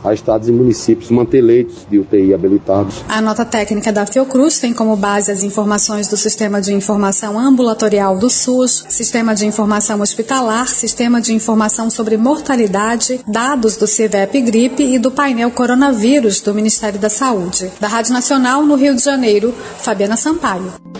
a 0.03 0.15
estados 0.15 0.49
e 0.49 0.53
municípios 0.53 1.11
manter 1.11 1.41
leitos 1.41 1.87
de 1.91 1.99
UTI 1.99 2.35
habilitados. 2.35 3.05
A 3.09 3.21
nota 3.21 3.45
técnica 3.45 3.93
da 3.93 4.07
Fiocruz 4.07 4.59
tem 4.59 4.73
como 4.73 4.97
base 4.97 5.31
as 5.31 5.43
informações 5.43 6.09
do 6.09 6.17
Sistema 6.17 6.61
de 6.61 6.73
Informação 6.73 7.39
Ambulatorial 7.39 8.19
do 8.19 8.31
SUS, 8.31 8.85
Sistema 8.89 9.35
de 9.35 9.47
Informação 9.47 10.01
Hospitalar, 10.01 10.69
Sistema 10.69 11.21
de 11.21 11.33
Informação 11.33 11.91
sobre 11.91 12.17
Mortalidade, 12.17 13.21
dados 13.27 13.77
do 13.77 13.87
CIVEP 13.87 14.41
Gripe 14.41 14.83
e 14.83 14.99
do 14.99 15.11
painel 15.11 15.51
Coronavírus 15.51 16.41
do 16.41 16.55
Ministério 16.55 16.99
da 16.99 17.09
Saúde. 17.09 17.71
Da 17.81 17.89
Rádio 17.89 18.13
Nacional, 18.13 18.65
no 18.65 18.75
Rio 18.75 18.95
de 18.95 19.03
Janeiro, 19.03 19.55
Fabiana 19.79 20.17
Sampaio. 20.17 21.00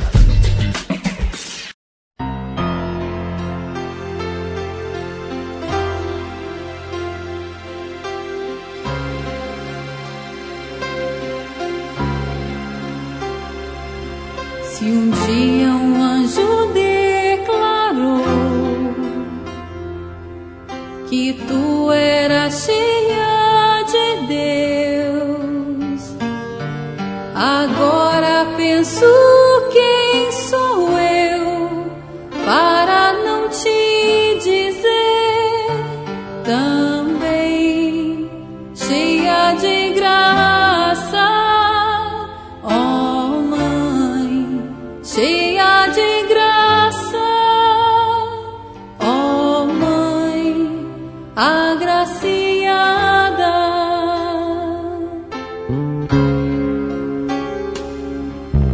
Agraciada. 51.41 52.21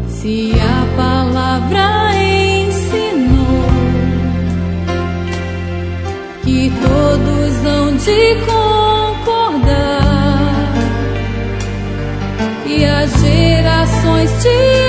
Se 0.10 0.52
a 0.60 0.86
palavra 0.98 2.14
ensinou 2.14 3.70
que 6.44 6.70
todos 6.82 7.66
hão 7.66 7.96
de 7.96 8.36
concordar 8.46 9.64
e 12.66 12.84
as 12.84 13.10
gerações 13.22 14.30
te 14.44 14.87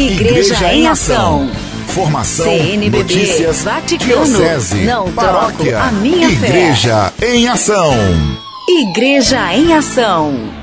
Igreja, 0.00 0.72
em 0.72 0.86
Ação. 0.86 1.50
Formação, 1.88 2.46
CNBB, 2.46 2.98
notícias, 2.98 3.62
Vaticano, 3.62 4.24
diocese, 4.24 4.76
não 4.84 5.12
paróquia, 5.12 5.72
troco 5.72 5.88
a 5.88 5.92
minha 5.92 6.30
fé. 6.30 6.46
Igreja 6.48 7.12
em 7.22 7.48
Ação. 7.48 7.92
Igreja 8.66 9.54
em 9.54 9.74
Ação. 9.74 10.59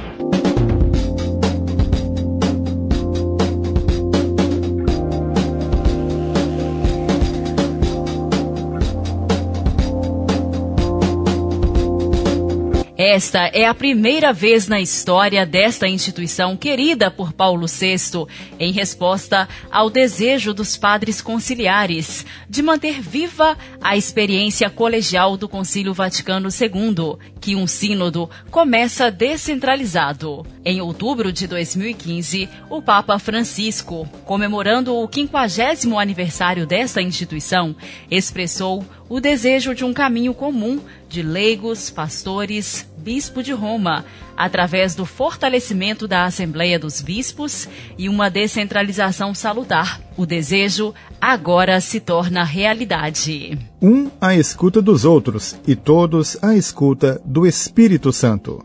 Esta 13.09 13.49
é 13.53 13.65
a 13.65 13.73
primeira 13.73 14.33
vez 14.33 14.67
na 14.67 14.81
história 14.81 15.45
desta 15.45 15.87
instituição 15.87 16.57
querida 16.57 17.09
por 17.09 17.31
Paulo 17.31 17.65
VI, 17.65 18.27
em 18.59 18.73
resposta 18.73 19.47
ao 19.71 19.89
desejo 19.89 20.53
dos 20.53 20.75
padres 20.75 21.21
conciliares 21.21 22.25
de 22.49 22.61
manter 22.61 22.99
viva 22.99 23.57
a 23.79 23.95
experiência 23.95 24.69
colegial 24.69 25.37
do 25.37 25.47
Concílio 25.47 25.93
Vaticano 25.93 26.49
II, 26.49 27.15
que 27.39 27.55
um 27.55 27.65
sínodo 27.65 28.29
começa 28.51 29.09
descentralizado. 29.09 30.45
Em 30.65 30.81
outubro 30.81 31.31
de 31.31 31.47
2015, 31.47 32.49
o 32.69 32.81
Papa 32.81 33.17
Francisco, 33.17 34.05
comemorando 34.25 34.93
o 34.93 35.07
50º 35.07 35.97
aniversário 35.97 36.67
desta 36.67 37.01
instituição, 37.01 37.73
expressou 38.11 38.85
o 39.07 39.21
desejo 39.21 39.73
de 39.73 39.85
um 39.85 39.93
caminho 39.93 40.33
comum 40.33 40.81
de 41.09 41.21
leigos, 41.21 41.89
pastores, 41.89 42.87
bispo 42.97 43.41
de 43.41 43.53
Roma, 43.53 44.05
através 44.35 44.93
do 44.93 45.05
fortalecimento 45.05 46.07
da 46.07 46.25
Assembleia 46.25 46.77
dos 46.77 47.01
Bispos 47.01 47.67
e 47.97 48.09
uma 48.09 48.29
descentralização 48.29 49.33
salutar. 49.33 50.01
O 50.17 50.25
desejo 50.25 50.93
agora 51.19 51.79
se 51.81 51.99
torna 51.99 52.43
realidade. 52.43 53.57
Um 53.81 54.09
à 54.19 54.35
escuta 54.35 54.81
dos 54.81 55.05
outros 55.05 55.55
e 55.65 55.75
todos 55.75 56.37
à 56.41 56.55
escuta 56.55 57.21
do 57.25 57.47
Espírito 57.47 58.11
Santo. 58.11 58.63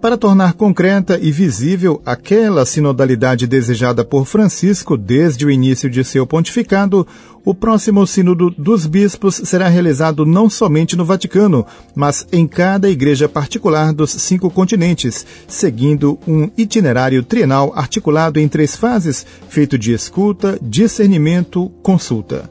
Para 0.00 0.16
tornar 0.16 0.52
concreta 0.52 1.18
e 1.20 1.32
visível 1.32 2.00
aquela 2.06 2.64
sinodalidade 2.64 3.48
desejada 3.48 4.04
por 4.04 4.26
Francisco 4.26 4.96
desde 4.96 5.44
o 5.44 5.50
início 5.50 5.90
de 5.90 6.04
seu 6.04 6.24
pontificado, 6.24 7.04
o 7.48 7.54
próximo 7.54 8.06
Sínodo 8.06 8.50
dos 8.50 8.84
Bispos 8.84 9.36
será 9.36 9.68
realizado 9.68 10.26
não 10.26 10.50
somente 10.50 10.94
no 10.94 11.02
Vaticano, 11.02 11.64
mas 11.94 12.26
em 12.30 12.46
cada 12.46 12.90
igreja 12.90 13.26
particular 13.26 13.90
dos 13.94 14.10
cinco 14.10 14.50
continentes, 14.50 15.24
seguindo 15.46 16.18
um 16.28 16.50
itinerário 16.58 17.22
trienal 17.22 17.72
articulado 17.74 18.38
em 18.38 18.46
três 18.46 18.76
fases, 18.76 19.24
feito 19.48 19.78
de 19.78 19.94
escuta, 19.94 20.58
discernimento, 20.60 21.70
consulta. 21.82 22.50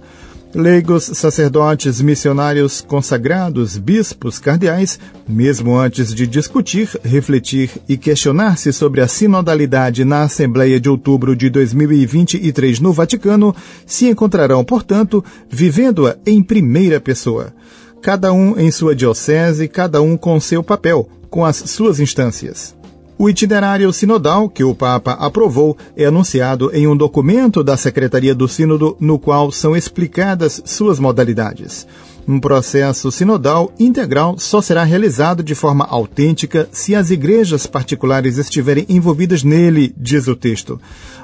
Leigos, 0.57 1.03
sacerdotes, 1.13 2.01
missionários, 2.01 2.81
consagrados, 2.81 3.77
bispos, 3.77 4.39
cardeais, 4.39 4.99
mesmo 5.27 5.77
antes 5.77 6.11
de 6.15 6.25
discutir, 6.25 6.89
refletir 7.03 7.69
e 7.87 7.95
questionar-se 7.95 8.73
sobre 8.73 9.01
a 9.01 9.07
sinodalidade 9.07 10.03
na 10.03 10.23
Assembleia 10.23 10.79
de 10.79 10.89
Outubro 10.89 11.35
de 11.35 11.47
2023 11.51 12.79
no 12.79 12.91
Vaticano, 12.91 13.55
se 13.85 14.07
encontrarão, 14.07 14.65
portanto, 14.65 15.23
vivendo-a 15.47 16.17
em 16.25 16.41
primeira 16.41 16.99
pessoa. 16.99 17.53
Cada 18.01 18.33
um 18.33 18.59
em 18.59 18.71
sua 18.71 18.95
diocese, 18.95 19.67
cada 19.67 20.01
um 20.01 20.17
com 20.17 20.39
seu 20.39 20.63
papel, 20.63 21.07
com 21.29 21.45
as 21.45 21.57
suas 21.57 21.99
instâncias. 21.99 22.75
O 23.19 23.27
itinerário 23.27 23.91
sinodal 23.91 24.47
que 24.47 24.63
o 24.63 24.75
Papa 24.75 25.13
aprovou 25.13 25.75
é 25.95 26.05
anunciado 26.05 26.69
em 26.71 26.87
um 26.87 26.95
documento 26.95 27.63
da 27.63 27.75
Secretaria 27.75 28.35
do 28.35 28.47
Sínodo, 28.47 28.95
no 28.99 29.17
qual 29.17 29.51
são 29.51 29.75
explicadas 29.75 30.61
suas 30.63 30.99
modalidades. 30.99 31.87
Um 32.27 32.41
processo 32.41 33.09
sinodal 33.09 33.71
integral 33.79 34.37
só 34.37 34.61
será 34.61 34.83
realizado 34.83 35.41
de 35.41 35.55
forma 35.55 35.85
autêntica 35.85 36.67
se 36.73 36.93
as 36.93 37.09
igrejas 37.09 37.65
particulares 37.65 38.37
estiverem 38.37 38.85
envolvidas 38.89 39.43
nele, 39.43 39.95
diz 39.95 40.27
o 40.27 40.35
texto. 40.35 40.77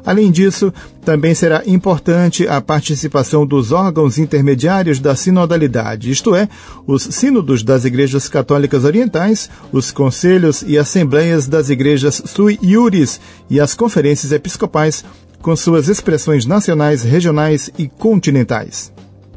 Além 0.05 0.31
disso, 0.31 0.73
também 1.03 1.35
será 1.35 1.61
importante 1.65 2.47
a 2.47 2.61
participação 2.61 3.45
dos 3.45 3.73
órgãos 3.73 4.17
intermediários 4.17 4.97
da 4.97 5.13
sinodalidade, 5.13 6.09
isto 6.09 6.33
é, 6.33 6.47
os 6.87 7.03
sínodos 7.03 7.63
das 7.63 7.83
igrejas 7.83 8.29
católicas 8.29 8.85
orientais, 8.85 9.49
os 9.73 9.91
conselhos 9.91 10.63
e 10.65 10.77
assembleias 10.77 11.47
das 11.47 11.69
igrejas 11.69 12.21
sui 12.25 12.57
iuris 12.63 13.19
e 13.49 13.59
as 13.59 13.73
conferências 13.73 14.31
episcopais, 14.31 15.03
com 15.41 15.53
suas 15.53 15.89
expressões 15.89 16.45
nacionais, 16.45 17.03
regionais 17.03 17.69
e 17.77 17.89
continentais. 17.89 18.93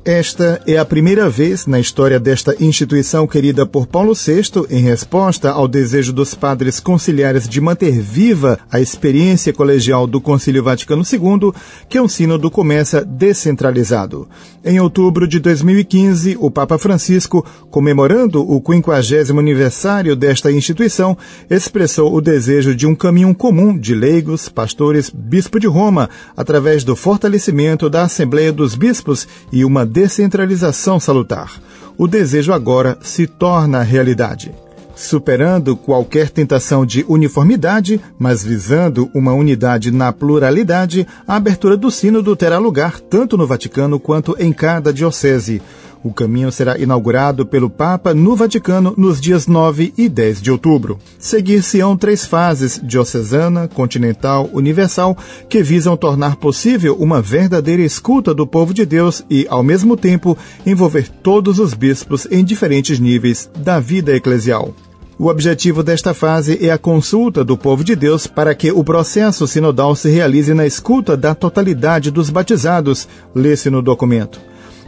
Esta 0.07 0.63
é 0.69 0.79
a 0.79 0.85
primeira 0.85 1.29
vez 1.29 1.67
na 1.67 1.81
história 1.81 2.21
desta 2.21 2.55
instituição 2.63 3.27
querida 3.27 3.67
por 3.67 3.89
Paulo 3.89 4.15
VI, 4.15 4.65
em 4.71 4.81
resposta 4.81 5.51
ao 5.51 5.67
desejo 5.67 6.13
dos 6.13 6.33
padres 6.33 6.79
conciliares 6.79 7.49
de 7.49 7.61
manter 7.61 8.01
viva 8.01 8.57
a 8.71 8.79
experiência 8.79 9.53
colegial 9.53 10.07
do 10.07 10.21
Concílio 10.21 10.63
Vaticano 10.63 11.03
II, 11.03 11.53
que 11.89 11.99
um 11.99 12.07
sínodo 12.07 12.53
começa 12.53 13.05
descentralizado. 13.05 14.29
Em 14.65 14.79
outubro 14.79 15.27
de 15.27 15.41
2015, 15.41 16.37
o 16.39 16.53
Papa 16.53 16.79
Francisco, 16.79 17.45
comemorando 17.69 18.49
o 18.49 18.63
50 18.65 19.33
aniversário 19.37 20.15
desta 20.15 20.53
instituição, 20.53 21.19
expressou 21.51 22.15
o 22.15 22.21
desejo 22.21 22.77
de 22.77 22.87
um 22.87 22.95
caminho 22.95 23.35
comum 23.35 23.77
de 23.77 23.93
leigos, 23.93 24.49
pastores, 24.49 25.11
bispo 25.13 25.59
de 25.59 25.67
Roma, 25.67 26.09
através 26.37 26.85
do 26.85 26.95
fortalecimento 26.95 27.91
da 27.91 28.03
Assembleia 28.03 28.53
dos 28.53 28.77
Bispos 28.77 29.27
e 29.53 29.65
uma 29.65 29.85
descentralização 29.97 31.01
salutar. 31.01 31.59
O 31.97 32.07
desejo 32.07 32.53
agora 32.53 32.99
se 33.01 33.27
torna 33.27 33.81
realidade. 33.83 34.55
Superando 34.95 35.75
qualquer 35.75 36.29
tentação 36.29 36.85
de 36.85 37.03
uniformidade, 37.09 37.99
mas 38.19 38.45
visando 38.45 39.11
uma 39.15 39.33
unidade 39.33 39.91
na 39.91 40.13
pluralidade, 40.13 41.07
a 41.27 41.37
abertura 41.37 41.79
do 41.79 41.91
Sínodo 41.91 42.37
terá 42.37 42.59
lugar 42.59 43.01
tanto 43.01 43.39
no 43.39 43.47
Vaticano 43.47 43.99
quanto 43.99 44.37
em 44.39 44.53
cada 44.53 44.93
diocese. 44.93 45.63
O 46.03 46.13
caminho 46.13 46.53
será 46.53 46.79
inaugurado 46.79 47.45
pelo 47.45 47.69
Papa 47.69 48.15
no 48.15 48.37
Vaticano 48.37 48.95
nos 48.97 49.21
dias 49.21 49.47
9 49.47 49.93
e 49.97 50.09
10 50.09 50.41
de 50.41 50.51
outubro. 50.51 50.99
Seguir-se-ão 51.19 51.97
três 51.97 52.25
fases, 52.25 52.81
diocesana, 52.83 53.67
continental, 53.69 54.49
universal, 54.53 55.17
que 55.49 55.63
visam 55.63 55.97
tornar 55.97 56.37
possível 56.37 56.97
uma 56.97 57.21
verdadeira 57.21 57.83
escuta 57.83 58.33
do 58.33 58.47
povo 58.47 58.73
de 58.73 58.87
Deus 58.87 59.25
e, 59.29 59.47
ao 59.49 59.63
mesmo 59.63 59.97
tempo, 59.97 60.37
envolver 60.65 61.09
todos 61.09 61.59
os 61.59 61.75
bispos 61.75 62.27
em 62.31 62.45
diferentes 62.45 63.01
níveis 63.01 63.51
da 63.57 63.81
vida 63.81 64.15
eclesial. 64.15 64.75
O 65.19 65.29
objetivo 65.29 65.83
desta 65.83 66.13
fase 66.13 66.59
é 66.65 66.71
a 66.71 66.77
consulta 66.77 67.43
do 67.43 67.57
povo 67.57 67.83
de 67.83 67.97
Deus 67.97 68.27
para 68.27 68.55
que 68.55 68.71
o 68.71 68.85
processo 68.85 69.47
sinodal 69.47 69.97
se 69.97 70.11
realize 70.11 70.53
na 70.53 70.67
escuta 70.67 71.17
da 71.17 71.35
totalidade 71.35 72.11
dos 72.11 72.29
batizados, 72.29 73.09
lê-se 73.35 73.71
no 73.71 73.81
documento. 73.81 74.39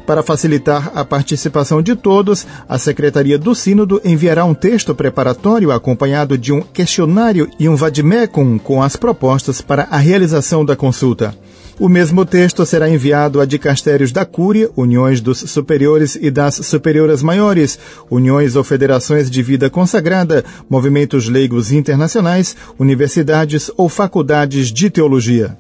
Para 0.09 0.23
facilitar 0.23 0.91
a 0.95 1.05
participação 1.05 1.83
de 1.83 1.95
todos, 1.95 2.47
a 2.67 2.79
Secretaria 2.79 3.39
do 3.39 3.55
Sínodo 3.55 4.01
enviará 4.03 4.43
um 4.43 4.55
texto 4.55 4.95
preparatório 4.95 5.71
acompanhado 5.71 6.39
de 6.39 6.51
um 6.51 6.63
questionário 6.63 7.47
e 7.61 7.69
um 7.69 7.77
vademecum 7.77 8.59
com 8.59 8.83
as 8.83 8.97
propostas 8.97 9.61
para 9.61 9.83
a 9.91 9.99
realização 9.99 10.65
da 10.65 10.75
consulta. 10.75 11.37
O 11.79 11.91
mesmo 11.91 12.25
texto 12.25 12.65
será 12.65 12.89
enviado 12.89 13.39
a 13.39 13.45
dicastérios 13.45 14.11
da 14.11 14.25
Cúria, 14.25 14.71
uniões 14.75 15.21
dos 15.21 15.41
superiores 15.41 16.17
e 16.19 16.31
das 16.31 16.55
superioras 16.55 17.23
maiores, 17.23 17.79
uniões 18.11 18.57
ou 18.57 18.65
federações 18.65 19.31
de 19.31 19.43
vida 19.43 19.69
consagrada, 19.69 20.43
movimentos 20.71 21.29
leigos 21.29 21.71
internacionais, 21.71 22.57
universidades 22.79 23.71
ou 23.77 23.91
faculdades 23.91 24.73
de 24.73 24.89
teologia. 24.89 25.55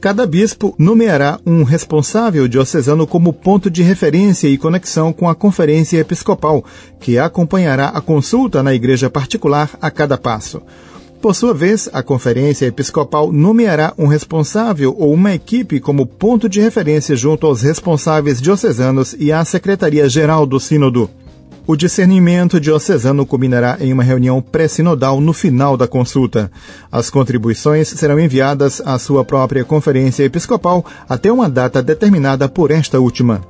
Cada 0.00 0.24
bispo 0.28 0.76
nomeará 0.78 1.40
um 1.44 1.64
responsável 1.64 2.46
diocesano 2.46 3.04
como 3.04 3.32
ponto 3.32 3.68
de 3.68 3.82
referência 3.82 4.46
e 4.46 4.56
conexão 4.56 5.12
com 5.12 5.28
a 5.28 5.34
Conferência 5.34 5.98
Episcopal, 5.98 6.64
que 7.00 7.18
acompanhará 7.18 7.88
a 7.88 8.00
consulta 8.00 8.62
na 8.62 8.72
igreja 8.72 9.10
particular 9.10 9.68
a 9.82 9.90
cada 9.90 10.16
passo. 10.16 10.62
Por 11.20 11.34
sua 11.34 11.52
vez, 11.52 11.90
a 11.92 12.00
Conferência 12.00 12.66
Episcopal 12.66 13.32
nomeará 13.32 13.92
um 13.98 14.06
responsável 14.06 14.94
ou 14.96 15.12
uma 15.12 15.34
equipe 15.34 15.80
como 15.80 16.06
ponto 16.06 16.48
de 16.48 16.60
referência 16.60 17.16
junto 17.16 17.44
aos 17.44 17.62
responsáveis 17.62 18.40
diocesanos 18.40 19.16
e 19.18 19.32
à 19.32 19.44
Secretaria-Geral 19.44 20.46
do 20.46 20.60
Sínodo. 20.60 21.10
O 21.70 21.76
discernimento 21.76 22.58
diocesano 22.58 23.26
culminará 23.26 23.76
em 23.78 23.92
uma 23.92 24.02
reunião 24.02 24.40
pré-sinodal 24.40 25.20
no 25.20 25.34
final 25.34 25.76
da 25.76 25.86
consulta. 25.86 26.50
As 26.90 27.10
contribuições 27.10 27.88
serão 27.88 28.18
enviadas 28.18 28.80
à 28.86 28.98
sua 28.98 29.22
própria 29.22 29.62
conferência 29.66 30.24
episcopal 30.24 30.82
até 31.06 31.30
uma 31.30 31.46
data 31.46 31.82
determinada 31.82 32.48
por 32.48 32.70
esta 32.70 32.98
última. 32.98 33.42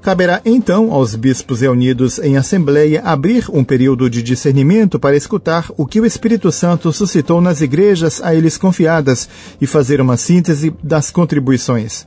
Caberá 0.00 0.40
então 0.44 0.92
aos 0.92 1.16
bispos 1.16 1.62
reunidos 1.62 2.20
em 2.20 2.36
assembleia 2.36 3.02
abrir 3.04 3.46
um 3.52 3.64
período 3.64 4.08
de 4.08 4.22
discernimento 4.22 4.96
para 4.96 5.16
escutar 5.16 5.66
o 5.76 5.84
que 5.84 6.00
o 6.00 6.06
Espírito 6.06 6.52
Santo 6.52 6.92
suscitou 6.92 7.40
nas 7.40 7.60
igrejas 7.60 8.22
a 8.22 8.32
eles 8.36 8.56
confiadas 8.56 9.28
e 9.60 9.66
fazer 9.66 10.00
uma 10.00 10.16
síntese 10.16 10.72
das 10.80 11.10
contribuições. 11.10 12.06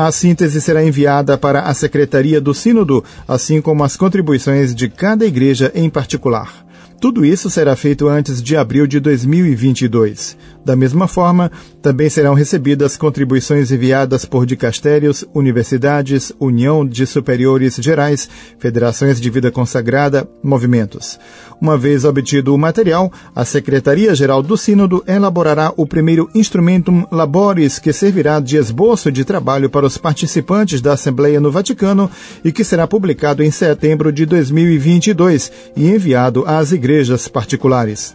A 0.00 0.12
síntese 0.12 0.60
será 0.60 0.84
enviada 0.84 1.36
para 1.36 1.62
a 1.62 1.74
Secretaria 1.74 2.40
do 2.40 2.54
Sínodo, 2.54 3.02
assim 3.26 3.60
como 3.60 3.82
as 3.82 3.96
contribuições 3.96 4.72
de 4.72 4.88
cada 4.88 5.26
igreja 5.26 5.72
em 5.74 5.90
particular. 5.90 6.67
Tudo 7.00 7.24
isso 7.24 7.48
será 7.48 7.76
feito 7.76 8.08
antes 8.08 8.42
de 8.42 8.56
abril 8.56 8.84
de 8.84 8.98
2022. 8.98 10.36
Da 10.64 10.74
mesma 10.74 11.06
forma, 11.06 11.50
também 11.80 12.10
serão 12.10 12.34
recebidas 12.34 12.96
contribuições 12.96 13.70
enviadas 13.70 14.24
por 14.24 14.44
dicastérios, 14.44 15.24
universidades, 15.32 16.32
União 16.40 16.84
de 16.84 17.06
Superiores 17.06 17.76
Gerais, 17.76 18.28
federações 18.58 19.20
de 19.20 19.30
vida 19.30 19.48
consagrada, 19.52 20.28
movimentos. 20.42 21.20
Uma 21.60 21.78
vez 21.78 22.04
obtido 22.04 22.52
o 22.52 22.58
material, 22.58 23.12
a 23.34 23.44
Secretaria-Geral 23.44 24.42
do 24.42 24.56
Sínodo 24.56 25.02
elaborará 25.06 25.72
o 25.76 25.86
primeiro 25.86 26.28
Instrumentum 26.34 27.06
Laboris, 27.12 27.78
que 27.78 27.92
servirá 27.92 28.40
de 28.40 28.56
esboço 28.56 29.10
de 29.10 29.24
trabalho 29.24 29.70
para 29.70 29.86
os 29.86 29.96
participantes 29.96 30.80
da 30.80 30.94
Assembleia 30.94 31.40
no 31.40 31.50
Vaticano 31.50 32.10
e 32.44 32.50
que 32.50 32.64
será 32.64 32.88
publicado 32.88 33.42
em 33.42 33.50
setembro 33.52 34.12
de 34.12 34.26
2022 34.26 35.52
e 35.76 35.88
enviado 35.88 36.44
às 36.44 36.72
igrejas 36.72 36.87
particulares. 37.28 38.14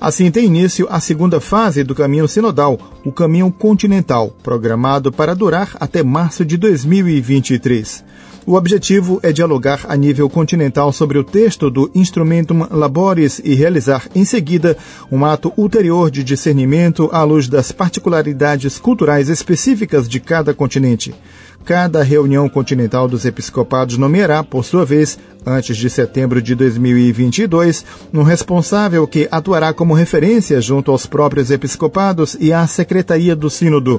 Assim 0.00 0.30
tem 0.30 0.44
início 0.44 0.86
a 0.90 1.00
segunda 1.00 1.40
fase 1.40 1.82
do 1.82 1.94
caminho 1.94 2.28
sinodal, 2.28 2.78
o 3.04 3.10
caminho 3.10 3.50
continental, 3.50 4.36
programado 4.42 5.10
para 5.10 5.34
durar 5.34 5.76
até 5.80 6.02
março 6.02 6.44
de 6.44 6.56
2023. 6.56 8.04
O 8.46 8.54
objetivo 8.54 9.18
é 9.22 9.32
dialogar 9.32 9.86
a 9.88 9.96
nível 9.96 10.28
continental 10.28 10.92
sobre 10.92 11.16
o 11.16 11.24
texto 11.24 11.70
do 11.70 11.90
Instrumentum 11.94 12.66
Laboris 12.70 13.40
e 13.42 13.54
realizar, 13.54 14.06
em 14.14 14.24
seguida, 14.24 14.76
um 15.10 15.24
ato 15.24 15.50
ulterior 15.56 16.10
de 16.10 16.22
discernimento 16.22 17.08
à 17.10 17.22
luz 17.22 17.48
das 17.48 17.72
particularidades 17.72 18.78
culturais 18.78 19.30
específicas 19.30 20.06
de 20.06 20.20
cada 20.20 20.52
continente. 20.52 21.14
Cada 21.64 22.02
reunião 22.02 22.46
continental 22.46 23.08
dos 23.08 23.24
episcopados 23.24 23.96
nomeará, 23.96 24.44
por 24.44 24.66
sua 24.66 24.84
vez, 24.84 25.18
antes 25.46 25.78
de 25.78 25.88
setembro 25.88 26.42
de 26.42 26.54
2022, 26.54 27.86
um 28.12 28.22
responsável 28.22 29.06
que 29.06 29.26
atuará 29.30 29.72
como 29.72 29.94
referência 29.94 30.60
junto 30.60 30.90
aos 30.90 31.06
próprios 31.06 31.50
episcopados 31.50 32.36
e 32.38 32.52
à 32.52 32.66
Secretaria 32.66 33.34
do 33.34 33.48
Sínodo. 33.48 33.98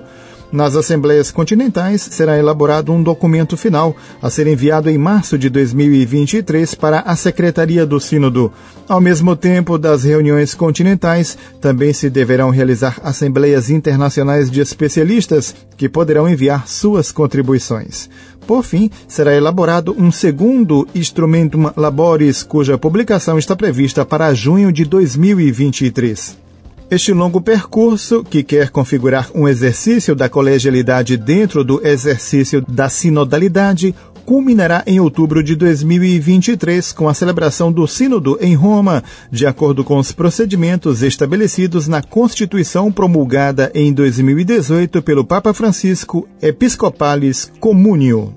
Nas 0.52 0.76
assembleias 0.76 1.32
continentais 1.32 2.02
será 2.02 2.38
elaborado 2.38 2.92
um 2.92 3.02
documento 3.02 3.58
final 3.58 3.96
a 4.22 4.30
ser 4.30 4.48
enviado 4.48 4.90
em 4.90 4.98
março 4.98 5.38
de 5.38 5.50
2023 5.50 6.76
para 6.76 7.00
a 7.00 7.16
Secretaria 7.16 7.86
do 7.86 8.00
Sínodo. 8.00 8.52
Ao 8.88 9.02
mesmo 9.02 9.36
tempo 9.36 9.78
das 9.78 10.04
reuniões 10.04 10.54
continentais, 10.54 11.38
também 11.60 11.92
se 11.92 12.10
deverão 12.10 12.52
realizar 12.52 13.00
assembleias 13.04 13.70
internacionais 13.70 14.50
de 14.50 14.62
especialistas 14.62 15.56
que 15.76 15.90
poderão 15.90 16.30
enviar 16.30 16.68
suas 16.68 17.12
contribuições. 17.12 18.10
Por 18.46 18.64
fim, 18.64 18.92
será 19.08 19.34
elaborado 19.34 19.96
um 19.98 20.12
segundo 20.12 20.88
Instrumentum 20.94 21.72
Laboris, 21.76 22.44
cuja 22.44 22.78
publicação 22.78 23.40
está 23.40 23.56
prevista 23.56 24.06
para 24.06 24.34
junho 24.36 24.72
de 24.72 24.86
2023. 24.86 26.45
Este 26.90 27.12
longo 27.12 27.42
percurso, 27.42 28.24
que 28.24 28.44
quer 28.44 28.70
configurar 28.70 29.32
um 29.34 29.48
exercício 29.48 30.16
da 30.16 30.30
colegialidade 30.30 31.18
dentro 31.18 31.64
do 31.64 31.86
exercício 31.86 32.62
da 32.62 32.88
sinodalidade, 32.90 33.96
culminará 34.24 34.84
em 34.86 35.00
outubro 35.00 35.44
de 35.44 35.56
2023 35.56 36.92
com 36.94 37.10
a 37.10 37.14
celebração 37.14 37.72
do 37.72 37.88
Sínodo 37.88 38.38
em 38.40 38.54
Roma, 38.54 39.04
de 39.32 39.48
acordo 39.48 39.84
com 39.84 39.98
os 39.98 40.12
procedimentos 40.12 41.02
estabelecidos 41.02 41.88
na 41.88 42.04
Constituição 42.04 42.92
promulgada 42.92 43.72
em 43.74 43.92
2018 43.92 45.02
pelo 45.02 45.26
Papa 45.26 45.54
Francisco 45.54 46.28
Episcopalis 46.40 47.52
Communio. 47.60 48.34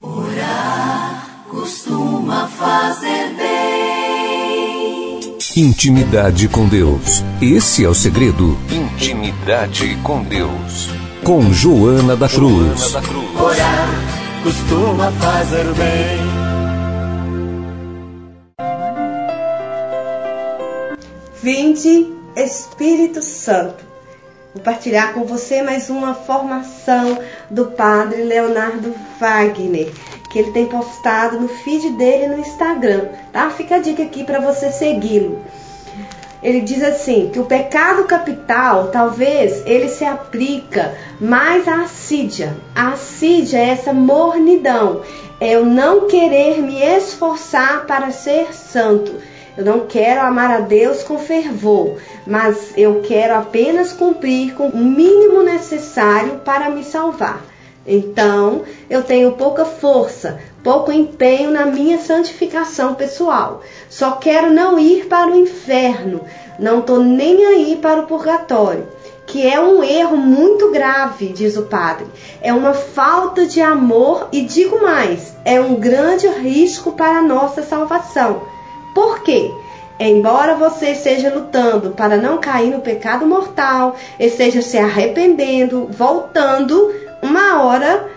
Orar 0.00 1.44
costuma 1.48 2.46
fazer. 2.46 3.21
Intimidade 5.54 6.48
com 6.48 6.66
Deus. 6.66 7.22
Esse 7.38 7.84
é 7.84 7.88
o 7.88 7.92
segredo. 7.92 8.56
Intimidade 8.70 9.98
com 10.02 10.22
Deus. 10.22 10.88
Com 11.22 11.52
Joana 11.52 12.16
da 12.16 12.26
Cruz. 12.26 12.94
Orar 12.94 13.88
costuma 14.42 15.12
fazer 15.12 15.66
bem. 15.74 16.22
Vinde, 21.42 22.06
Espírito 22.34 23.20
Santo. 23.20 23.91
Vou 24.54 24.62
partilhar 24.62 25.14
com 25.14 25.24
você 25.24 25.62
mais 25.62 25.88
uma 25.88 26.12
formação 26.12 27.18
do 27.48 27.68
Padre 27.68 28.22
Leonardo 28.22 28.94
Wagner, 29.18 29.90
que 30.30 30.38
ele 30.38 30.52
tem 30.52 30.66
postado 30.66 31.40
no 31.40 31.48
feed 31.48 31.88
dele 31.92 32.26
no 32.26 32.38
Instagram, 32.38 33.08
tá? 33.32 33.48
Fica 33.48 33.76
a 33.76 33.78
dica 33.78 34.02
aqui 34.02 34.24
para 34.24 34.40
você 34.40 34.70
segui-lo. 34.70 35.42
Ele 36.42 36.60
diz 36.60 36.82
assim 36.82 37.30
que 37.32 37.38
o 37.38 37.46
pecado 37.46 38.04
capital, 38.04 38.88
talvez 38.88 39.62
ele 39.64 39.88
se 39.88 40.04
aplica 40.04 40.98
mais 41.18 41.66
à 41.66 41.84
assídia. 41.84 42.54
A 42.74 42.88
assídia 42.88 43.56
é 43.56 43.70
essa 43.70 43.94
mornidão, 43.94 45.00
é 45.40 45.52
eu 45.52 45.64
não 45.64 46.06
querer 46.08 46.60
me 46.60 46.78
esforçar 46.82 47.86
para 47.86 48.10
ser 48.10 48.52
santo. 48.52 49.14
Eu 49.56 49.64
não 49.66 49.80
quero 49.80 50.22
amar 50.22 50.50
a 50.50 50.60
Deus 50.60 51.02
com 51.02 51.18
fervor, 51.18 51.98
mas 52.26 52.72
eu 52.76 53.02
quero 53.02 53.34
apenas 53.34 53.92
cumprir 53.92 54.54
com 54.54 54.68
o 54.68 54.76
mínimo 54.78 55.42
necessário 55.42 56.40
para 56.44 56.70
me 56.70 56.82
salvar. 56.82 57.42
Então, 57.86 58.62
eu 58.88 59.02
tenho 59.02 59.32
pouca 59.32 59.64
força, 59.64 60.38
pouco 60.62 60.92
empenho 60.92 61.50
na 61.50 61.66
minha 61.66 61.98
santificação 61.98 62.94
pessoal. 62.94 63.60
Só 63.90 64.12
quero 64.12 64.50
não 64.50 64.78
ir 64.78 65.06
para 65.06 65.30
o 65.30 65.36
inferno, 65.36 66.22
não 66.58 66.78
estou 66.78 67.00
nem 67.00 67.44
aí 67.44 67.78
para 67.82 68.00
o 68.00 68.06
purgatório. 68.06 68.86
Que 69.26 69.46
é 69.46 69.60
um 69.60 69.82
erro 69.82 70.16
muito 70.16 70.70
grave, 70.70 71.28
diz 71.28 71.56
o 71.56 71.62
padre. 71.62 72.06
É 72.40 72.52
uma 72.52 72.74
falta 72.74 73.46
de 73.46 73.60
amor 73.60 74.28
e 74.32 74.42
digo 74.42 74.82
mais, 74.82 75.34
é 75.44 75.60
um 75.60 75.74
grande 75.74 76.26
risco 76.26 76.92
para 76.92 77.18
a 77.18 77.22
nossa 77.22 77.62
salvação. 77.62 78.51
Por 78.94 79.22
quê? 79.22 79.50
Embora 79.98 80.54
você 80.54 80.90
esteja 80.90 81.32
lutando 81.32 81.90
para 81.90 82.16
não 82.16 82.38
cair 82.38 82.70
no 82.70 82.80
pecado 82.80 83.26
mortal, 83.26 83.96
esteja 84.18 84.60
se 84.60 84.76
arrependendo, 84.76 85.88
voltando, 85.90 86.92
uma 87.22 87.62
hora 87.62 88.10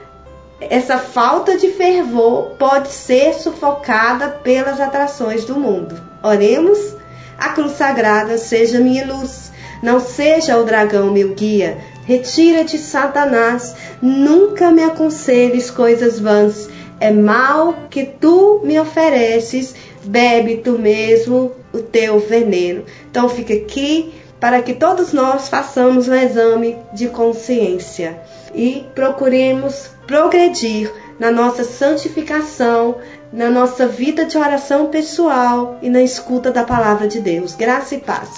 essa 0.59 0.97
falta 0.97 1.57
de 1.57 1.69
fervor 1.71 2.55
pode 2.57 2.87
ser 2.89 3.33
sufocada 3.33 4.29
pelas 4.29 4.79
atrações 4.79 5.45
do 5.45 5.59
mundo. 5.59 5.99
Oremos. 6.23 6.95
A 7.37 7.49
cruz 7.49 7.73
sagrada 7.73 8.37
seja 8.37 8.79
minha 8.79 9.05
luz, 9.05 9.51
não 9.83 9.99
seja 9.99 10.57
o 10.57 10.63
dragão 10.63 11.11
meu 11.11 11.35
guia. 11.35 11.77
Retira-te, 12.05 12.77
Satanás, 12.77 13.75
nunca 14.01 14.71
me 14.71 14.81
aconselhes 14.81 15.69
coisas 15.69 16.17
vãs. 16.17 16.69
É 16.97 17.11
mal 17.11 17.75
que 17.89 18.05
tu 18.05 18.61
me 18.63 18.79
ofereces, 18.79 19.75
bebe 20.05 20.57
tu 20.57 20.77
mesmo 20.79 21.51
o 21.73 21.79
teu 21.79 22.19
veneno. 22.19 22.85
Então 23.09 23.27
fica 23.27 23.53
aqui 23.53 24.13
para 24.39 24.61
que 24.61 24.73
todos 24.73 25.11
nós 25.11 25.49
façamos 25.49 26.07
um 26.07 26.13
exame 26.13 26.77
de 26.93 27.07
consciência 27.07 28.19
e 28.53 28.85
procuremos 28.93 29.89
progredir 30.05 30.91
na 31.19 31.31
nossa 31.31 31.63
santificação, 31.63 32.97
na 33.31 33.49
nossa 33.49 33.87
vida 33.87 34.25
de 34.25 34.37
oração 34.37 34.87
pessoal 34.87 35.77
e 35.81 35.89
na 35.89 36.01
escuta 36.01 36.51
da 36.51 36.63
palavra 36.63 37.07
de 37.07 37.19
Deus. 37.19 37.55
Graça 37.55 37.95
e 37.95 37.99
paz. 37.99 38.29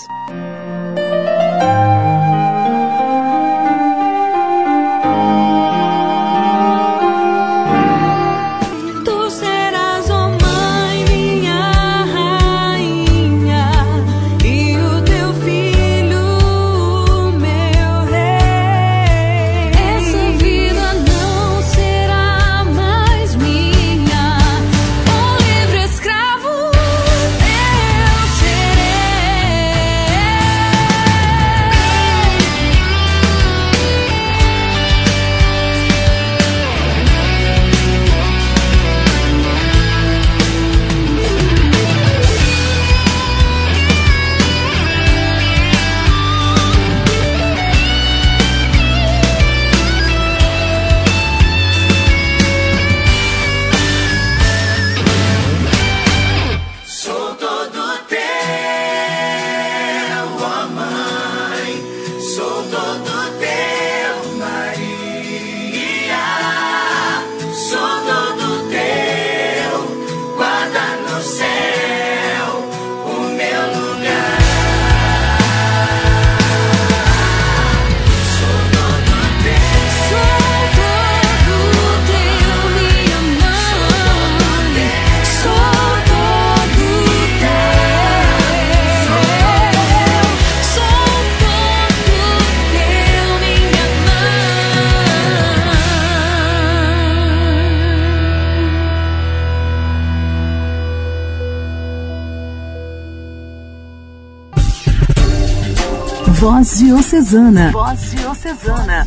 Voz 106.50 106.78
Diocesana. 106.78 107.72
Voz 107.72 108.12
Diocesana. 108.12 109.06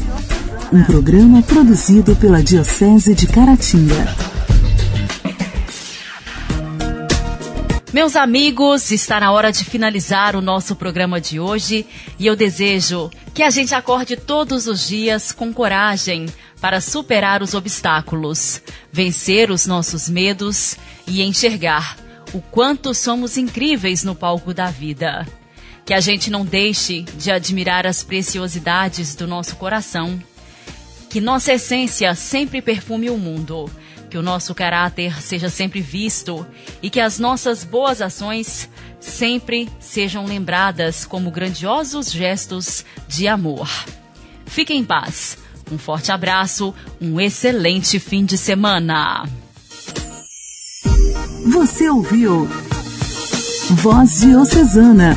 Um 0.71 0.85
programa 0.85 1.43
produzido 1.43 2.15
pela 2.15 2.43
Diocese 2.43 3.15
de 3.15 3.27
Caratinga. 3.27 4.15
Meus 7.95 8.15
amigos, 8.15 8.91
está 8.91 9.19
na 9.19 9.33
hora 9.33 9.51
de 9.51 9.65
finalizar 9.65 10.37
o 10.37 10.43
nosso 10.43 10.77
programa 10.77 11.19
de 11.19 11.41
hoje 11.41 11.87
e 12.19 12.27
eu 12.27 12.37
desejo 12.37 13.11
que 13.33 13.43
a 13.43 13.49
gente 13.49 13.75
acorde 13.75 14.19
todos 14.19 14.67
os 14.67 14.87
dias 14.87 15.33
com 15.33 15.51
coragem 15.51 16.27
para 16.61 16.79
superar 16.79 17.43
os 17.43 17.55
obstáculos, 17.55 18.61
vencer 18.93 19.51
os 19.51 19.65
nossos 19.65 20.11
medos 20.11 20.77
e 21.07 21.23
enxergar 21.23 21.97
o 22.35 22.43
quanto 22.43 22.93
somos 22.93 23.39
incríveis 23.39 24.05
no 24.05 24.15
palco 24.15 24.53
da 24.53 24.67
vida. 24.67 25.27
Que 25.85 25.95
a 25.95 26.01
gente 26.01 26.31
não 26.31 26.45
deixe 26.45 27.03
de 27.03 27.31
admirar 27.31 27.87
as 27.87 28.03
preciosidades 28.03 29.15
do 29.15 29.27
nosso 29.27 29.57
coração. 29.57 30.23
Que 31.09 31.21
nossa 31.21 31.53
essência 31.53 32.15
sempre 32.15 32.63
perfume 32.63 33.11
o 33.11 33.19
mundo. 33.19 33.71
Que 34.09 34.19
o 34.19 34.23
nosso 34.23 34.55
caráter 34.55 35.21
seja 35.23 35.49
sempre 35.49 35.81
visto 35.81 36.47
e 36.83 36.91
que 36.91 37.01
as 37.01 37.19
nossas 37.19 37.65
boas 37.65 38.03
ações 38.03 38.69
sempre 39.01 39.69
sejam 39.79 40.27
lembradas 40.27 41.05
como 41.05 41.31
grandiosos 41.31 42.11
gestos 42.11 42.85
de 43.09 43.27
amor. 43.27 43.69
Fique 44.47 44.75
em 44.75 44.85
paz. 44.85 45.39
Um 45.71 45.79
forte 45.79 46.11
abraço, 46.11 46.75
um 47.01 47.21
excelente 47.21 48.01
fim 48.01 48.25
de 48.25 48.37
semana. 48.37 49.25
Você 51.47 51.89
ouviu 51.89 52.49
Voz 53.71 54.21
Diocesana, 54.21 55.17